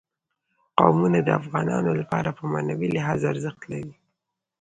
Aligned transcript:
قومونه 0.79 1.19
د 1.23 1.29
افغانانو 1.39 1.91
لپاره 2.01 2.29
په 2.37 2.43
معنوي 2.51 2.87
لحاظ 2.95 3.19
ارزښت 3.31 3.61
لري. 3.71 3.93